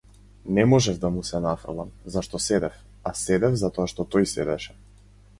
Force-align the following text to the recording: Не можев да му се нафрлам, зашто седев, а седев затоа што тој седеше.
Не 0.57 0.63
можев 0.69 0.95
да 1.01 1.09
му 1.17 1.23
се 1.27 1.41
нафрлам, 1.45 1.91
зашто 2.15 2.39
седев, 2.45 2.79
а 3.09 3.11
седев 3.19 3.57
затоа 3.65 3.91
што 3.93 4.07
тој 4.15 4.27
седеше. 4.33 4.75